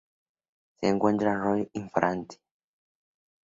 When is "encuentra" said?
0.87-1.31